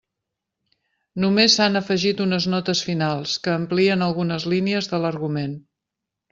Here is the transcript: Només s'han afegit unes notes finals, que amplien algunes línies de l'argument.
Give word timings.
Només 1.25 1.57
s'han 1.59 1.81
afegit 1.81 2.23
unes 2.25 2.49
notes 2.55 2.83
finals, 2.89 3.37
que 3.45 3.55
amplien 3.59 4.07
algunes 4.09 4.51
línies 4.57 4.93
de 4.95 5.05
l'argument. 5.07 5.57